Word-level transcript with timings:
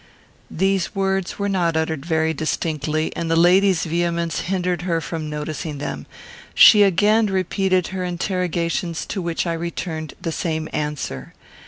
These 0.49 0.95
words 0.95 1.37
were 1.37 1.45
uttered 1.55 1.99
not 2.01 2.07
very 2.07 2.33
distinctly, 2.33 3.15
and 3.15 3.29
the 3.29 3.35
lady's 3.35 3.83
vehemence 3.83 4.39
hindered 4.39 4.81
her 4.81 4.99
from 4.99 5.29
noticing 5.29 5.77
them. 5.77 6.07
She 6.55 6.81
again 6.81 7.27
repeated 7.27 7.89
her 7.89 8.03
interrogations, 8.03 9.05
to 9.05 9.21
which 9.21 9.45
I 9.45 9.53
returned 9.53 10.15
the 10.19 10.31
same 10.31 10.67
answer. 10.73 11.35